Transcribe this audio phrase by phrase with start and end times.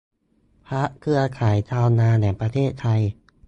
[0.69, 3.01] พรรคเครือข่ายชาวนาแห่งประเทศไทย